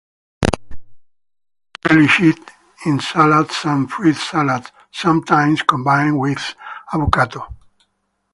It 0.49 0.57
is 0.71 1.91
relished 1.91 2.39
in 2.87 2.99
salads 2.99 3.55
and 3.65 3.87
fruit 3.87 4.15
salads, 4.15 4.71
sometimes 4.91 5.61
combined 5.61 6.17
with 6.19 6.55
avocado. 6.91 7.53